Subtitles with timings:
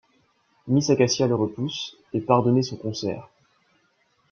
[0.67, 3.29] Miss Acacia le repousse et part donner son concert.